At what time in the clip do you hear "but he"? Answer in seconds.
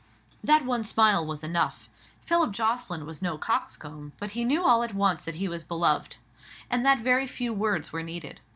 4.17-4.43